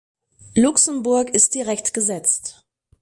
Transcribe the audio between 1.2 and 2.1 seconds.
ist direkt